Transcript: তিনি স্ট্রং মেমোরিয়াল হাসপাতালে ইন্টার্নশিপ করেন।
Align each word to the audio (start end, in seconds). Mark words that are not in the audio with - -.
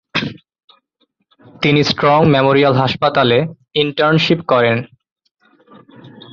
তিনি 1.61 1.81
স্ট্রং 1.83 2.19
মেমোরিয়াল 2.25 2.73
হাসপাতালে 2.73 3.37
ইন্টার্নশিপ 3.75 4.39
করেন। 4.47 4.77